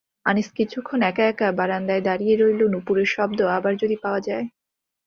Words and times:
আনিস 0.25 0.47
কিছুক্ষণ 0.57 0.99
একা-একা 1.03 1.47
বারান্দায় 1.59 2.03
দাঁড়িয়ে 2.07 2.33
রইল-নূপুরের 2.35 3.07
শব্দ 3.07 3.39
আবার 3.57 3.73
যদি 3.77 3.95
পাওয়া 4.03 4.21
যায়। 4.27 4.45